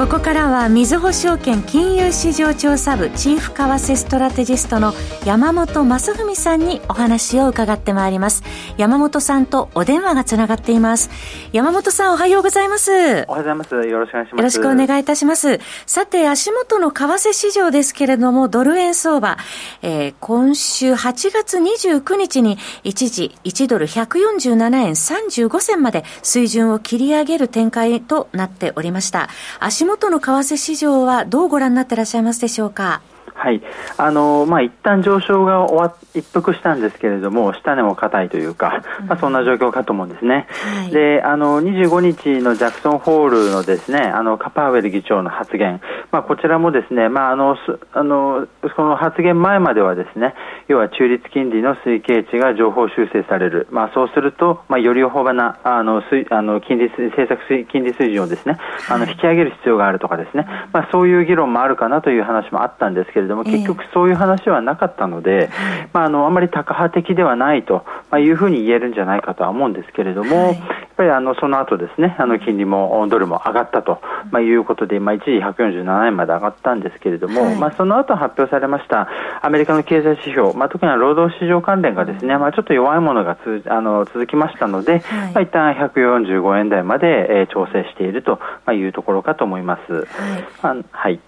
[0.00, 4.94] ここからはみずほ証券金融市場調査部チーフ為替ストラテジストの
[5.26, 8.42] 山本雅文さんにお話を伺ってまいります。
[8.78, 11.10] 山本さんとお電話がつながっています。
[11.52, 12.90] 山本さんおはようございます。
[12.90, 13.74] おはようございます。
[13.74, 14.36] よろしくお願いします。
[14.36, 15.60] よろしくお願いいたします。
[15.84, 19.36] さて足元の為替市場ですけれどもドル円相場、
[19.82, 29.28] えー、今週8月29日に一時1ドル147円35銭まで水準を切り上げる展開となっておりました。
[29.58, 33.02] 足元の為替市場はどうご覧になっていらっしゃいますでしょうか？
[33.34, 33.62] はい、
[33.96, 40.46] あのまあ一旦上昇が終わ一服したんですけれども、下値も硬いというか、まあ、そんな状況かと思うんですね。
[40.82, 45.80] はい、で、あの25日のジャクソンホールのですね、あのカパーウェル議長の発言、
[46.10, 47.56] まあこちらもですね、まああの
[47.92, 50.34] あのその発言前まではですね、
[50.68, 58.58] 要は中立金利の推計値が情報修正される、まあそうすると、まあより大幅なあのあの金利政策金利水準をですね、
[58.88, 65.50] あの引き上げる必要があるとかですね、まあそういう議論もあるかなという話もあったんですけれども、結局そういう話はなかったので、
[65.92, 67.84] まあ、あのあまりタカ派的ではないと
[68.18, 79.08] いうふうに言えるんじゃないかとは思うんですけれども、はい、やっぱりあのその後ですね、あの金利もドルも上がったと、まあ、いうことで、まあ、一時147円まで上がったんですけれども、はい、まあ、その後発表されました
[79.42, 85.32] アメリカの経済指標、まあ、特には労働市場関連がですね、まあ、ちょっと弱いものがつあの続きましたので、はい。
[85.32, 88.38] まあ、一旦145円台まで、えー、調整していると
[88.72, 89.92] いうところかと思います。
[89.92, 90.04] はい、
[90.62, 91.20] まあはい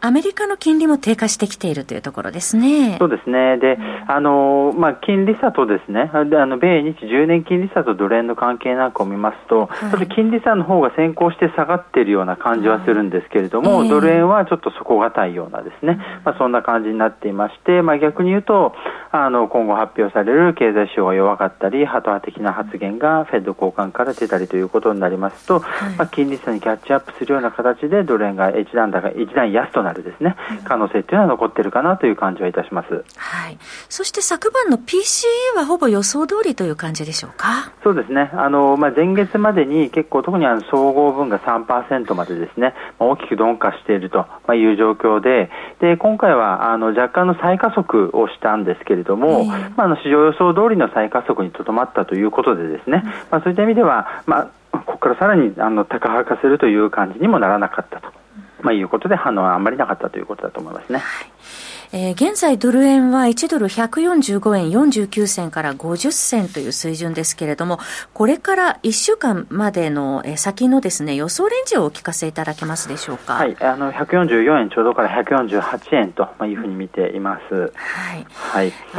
[0.00, 2.96] アメリカの金利も低下してきているというところですね。
[2.98, 3.56] そうですね。
[3.58, 18.74] で、あの、まあ、金利差とですね、あの、米日10年金利差とドル円の関係なんかを見ますと、はい、金利差の方が先行して下がっているような感じはするんですけれども、ドル円はちょっと底堅いようなですね、まあ、そんな感じになっていまして、まあ、逆に言うと、
[19.12, 33.04] あの、今後発表される経済指標が弱かったり、ハト派的な発言がフェッド交換から出たりということになりますと、はい、まあ、金利差にキャッチアップするような形でドル円が一段高、一段安となるですね、可能性というのは残っているかなという感じはいたします。
[33.16, 33.58] はい。
[33.88, 37.72] そして昨晩の PCE はほぼ予想通りという感じでしょうか？
[37.84, 38.30] そうですね。
[38.34, 58.12] あのまあ前月までに結構特にあの総合分が3%までですね、まあ、大きく鈍化しているという状況で、で今回はあの若干の再加速をしたんですけれども、えー、まああの市場予想通りの再加速にとどまったということでですね、うん、まあそういった意味ではまあここからさらにあの高派化するという感じにもならなかったと。
[58.62, 60.98] まあ、いうことで反応はあんまりなかったということだと思いますね。
[60.98, 67.78] はいえー、現在ドル円は1ドル145円49銭から50銭という水準ですけれども、
[68.14, 73.34] これから1週間までの先のですね、予想レンジをお聞かせいただけますでしょうか？
[73.34, 77.54] はい、あの、144円ちょうどから148円というふうに見ています。
[77.74, 78.26] はい。
[78.32, 78.72] はい。
[78.94, 78.98] あ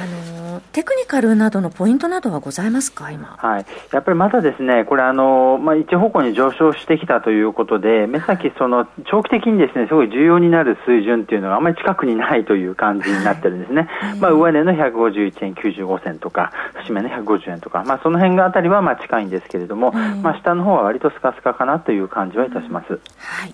[0.51, 3.35] の、テクニカルなどのポイントなどはございますか、今？
[3.37, 3.65] はい。
[3.91, 13.89] やっぱりまだですね、これあの、まあ、一方向に上昇してきたということで、目先その、長期的にですね、すごい重要になる水準っていうのがあまり近くにないという感じになってるんですね。
[13.89, 22.93] はい、まあ、上値の151円95銭とか、節目の150円とか、まあ、その辺があたりはまあ近いんですけれども、まあ、下の方は割とスカスカかなという感じはいたします。
[23.17, 23.53] はい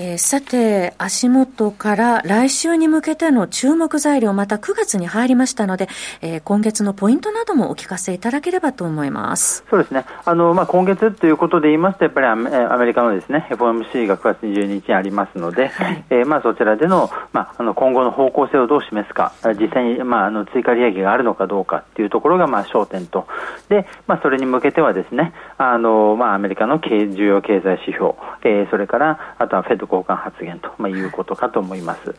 [0.00, 5.88] えー、さて、足元から来週に向けての注目材料、また9月に入りましたので、
[6.22, 9.64] えー、今月のポイントなどもお聞かせいただければと思います。
[9.68, 10.04] そうですね。
[10.24, 23.26] あの、まあ、今月ということで言いますと、やっぱりアメリカのですね、FOMC が9月22日にありますので、はい、えー、まあ、そちらでの、まあ、あの、今後の方向性をどう示すか、実際に、まあ、あの、追加利上げがあるのかどうかっていうところが、まあ、焦点と。
[23.68, 28.14] で、まあ、それに向けてはですね、あの、まあ、アメリカの重要経済指標、
[28.44, 32.14] えー、それから、あとはフェッド交換発言と、まあ、いうことかと思います。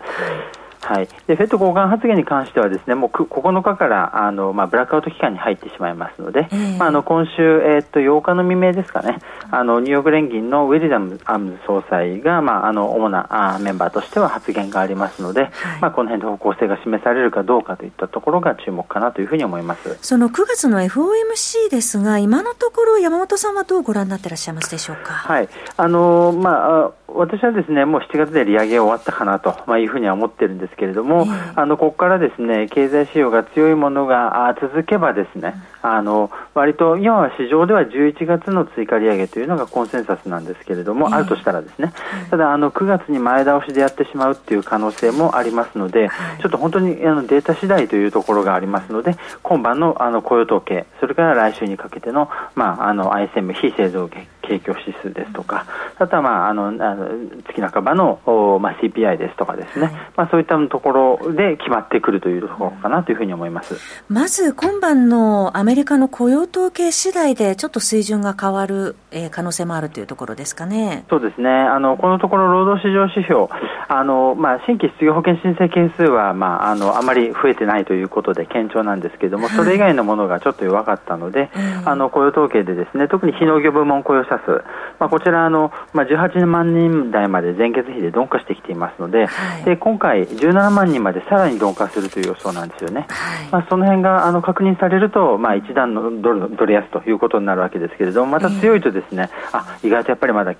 [0.81, 9.19] はい、でフェット交換発言に関してはですねもう9日からあの、まあ、ブラックアウト期間に入ってしまいますので、えー、まあ、あの今週、えー、っと8日の未明ですかね。
[9.51, 15.51] あのニューヨーク連銀のウィリアムアムズ総裁が、まあ、あの主なあメンバーとしては発言がありますので、はい、
[15.81, 19.97] まあ、この辺で方向性が示されるかどうかといったところが注目かなというふうに思います。
[20.01, 25.13] その9月の FOMC ですが今のところ山本さんはどうご覧になっていらっしゃいますでしょうか？
[25.13, 25.49] はい。
[25.75, 41.93] あのまあ私はですねもう7月で利上げ終わったかなと、まあ、いうふうには思ってるんですけれども、あのここからですね経済指標が強いものが続けばですね、あの割と今は市場では11月の追加利上げというのがコンセンサスなんですけれども、あるとしたらですね、
[42.29, 46.09] ただあの9月に前倒しでやってしまうっていう可能性もありますので、
[46.41, 55.65] ちょっと本当にあのデータ次第というところがありますので、今晩のあの雇用統計、それから来週にかけてのまああの ISM 非製造業景況指数ですとか、
[55.97, 57.09] あとは、まあ、あのあの
[57.47, 58.19] 月半ばの、
[58.61, 63.75] まあ、CPI ですとかですね、はい、まあ、そういったところで決まってくるというところかなというふうに思います。
[64.09, 71.05] まず今晩のアメリカの雇用統計次第で、ちょっと水準が変わる、えー、可能性もあるというところですかね。
[71.09, 71.49] そうですね。
[71.49, 73.47] あのこのところ労働市場指標
[73.87, 81.49] あの、まあ、新規失業保険申請件数は、まあ、あのあまり増えてないということで堅調なんですけれども、それ以外のものがちょっと弱かったので、
[81.85, 84.63] あの雇用統計でですね特に非農業部門雇用者数、
[84.99, 100.51] まあ、こちらあの、まあ、18万人台まで前月比で鈍化してきていますのではい、で今回、17万人までさらに鈍化するという予想なんですよね、はい、まあ、その辺があの確認されると、まあ、一段のドルドル安ということになるわけですけれども、また強いとですね、えー、あ意外とやっぱりまだ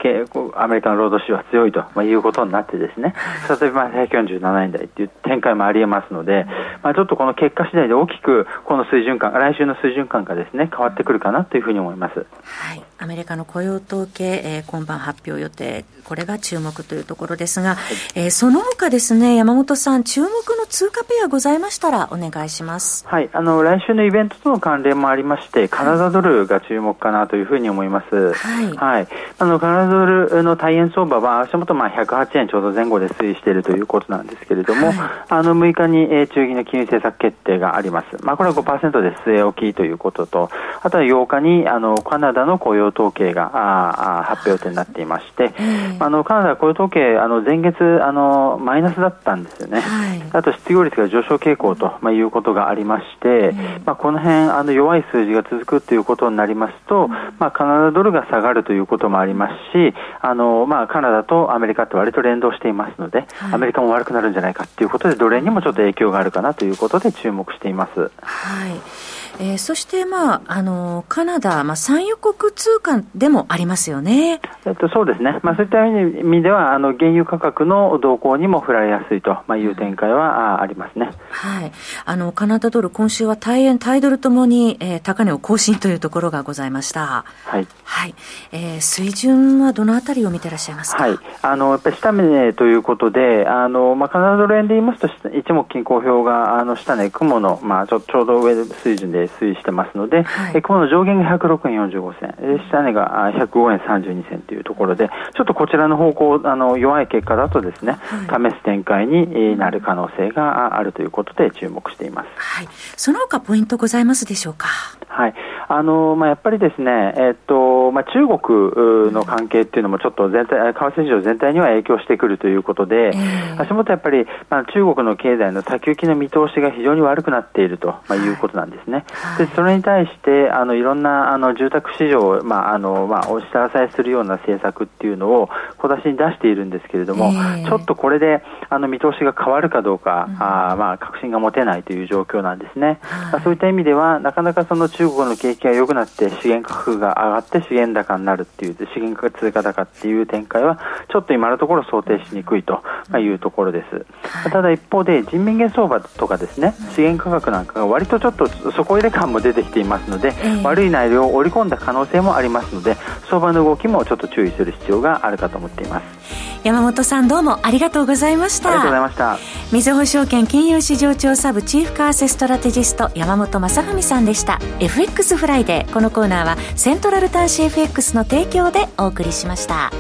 [0.56, 3.14] アメリカの労働市場は強いと、まあ、いうことになってですね、
[3.62, 6.46] 例えば147円台という展開もありえますので、
[6.84, 12.26] まあ、ちょっとこの結果次第で大きくこの水準感、来週の水準感がですね変わってくるかなというふうに思います。
[12.44, 12.84] はい。
[13.02, 23.06] アメリカの雇用統計、えー、今晩発表予定、これが注目というところですが、はい、えー、その他ですね、山本さん、注目の通貨ペアございましたら、お願いします。
[23.08, 28.34] はい、あの、来週のイベントとの関連もありまして、カナダドルが注目かなというふうに思います。
[28.34, 28.76] はい。
[28.76, 29.08] はい。
[29.40, 34.98] あの、カナダドルの大円相場は、足元、まあ、108円ちょうど前後で推移しているということなんですけれども、はい、
[35.30, 38.24] あの、6日に、えー、中銀の金融政策決定があります。
[38.24, 40.50] まあ、これは5%で据え置きということと、
[40.82, 45.52] あとは8日に、あの、カナダの雇用統計があ発表予定になっていまして、
[46.00, 53.54] あのカナダは雇用統計、あの前月あの、マイナスだったんですよね、はい、あと失業率が上昇傾向と、まあ、いうことがありまして、
[53.86, 68.00] まあ、この辺あの弱い数字が続くということになりますと、まあ、カナダドルが下がるということもありますし、あのまあ、カナダとアメリカって割と連動していますので、はい、アメリカも悪くなるんじゃないかということで、ドル円にもちょっと影響があるかなということで注目しています。
[68.22, 81.72] はいえー、そして、まあ、あのカナダ、まあ、産油国通貨でもありますよね、えっと、そうですね、まあ、そういった意味ではあの原油価格の動向にも振られやすいという展開はありますね、はい、
[82.06, 87.68] あのカナダドル、今週は大円、タイドルともに、えー、高値を更新というところがございました、はい。
[87.86, 88.16] はい。
[88.52, 107.94] えー、水準はどのあたりを見てらっしゃいますか、はい、あのやっぱり下値ということで、あのまあ、カナダドル円で言いますと、一目金公表があの下値、雲の、まあ、ちょちょうど上水準で推移してますので、はい、この上限が106円45銭、下値が105円32銭というところで、ちょっとこちらの方向、あの弱い結果だとですね、
[108.28, 112.28] はい、試す展開になる可能性があるということで注目しています。
[112.36, 114.68] はい、その他ポイントございますでしょうか？
[115.08, 115.34] はい、
[115.68, 129.06] あのまあやっぱりですね、えっとまあ中国の関係っていうのもちょっと全体為替市場全体には影響してくるということで、えー、足元やっぱりまあ中国の経済の先行きの見通しが非常に悪くなっているとまあいうことなんですね。
[129.12, 143.00] はい、でそれに対してあのいろんなあの住宅市場をまああのまあ押し下さえするような政策っていうのを小出しに出しているんですけれども、えー、ちょっとこれであの見通しが変わるかどうか、うん、あまあ確信が持てないという状況なんですね。
[143.02, 150.80] はい、そういった意味ではなかなかその中国の景気が良くなって資源価格が上がって資源高になるっていう資源価格通貨高っていう展開は
[151.12, 152.84] ちょっと今のところ想定しにくいと
[153.18, 154.06] いうところです。
[154.52, 162.96] ただ一方で人民元相場とかですね資源価格なんかが割とちょっと底入れ感も出てきていますので、えー、悪い内容を織り込んだ可能性もありますので
[163.30, 168.70] 相場の動きもちょっと注意する必要があるかと思っています山本さんどうもありがとうございました。
[168.70, 169.38] ありがとうございました。
[169.72, 174.60] みずほ証券金融市場調査部チーフ為替ストラテジスト山本雅文さんでした。
[174.80, 175.94] FX フライデー。
[175.94, 179.92] このコーナーはセントラル短資 FX の提供でお送りしました。